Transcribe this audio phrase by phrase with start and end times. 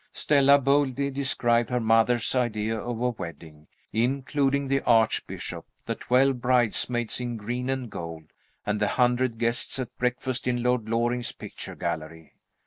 [0.13, 7.19] Stella boldly described her mother's idea of a wedding including the Archbishop, the twelve bridesmaids
[7.19, 8.33] in green and gold,
[8.65, 12.33] and the hundred guests at breakfast in Lord Loring's picture gallery.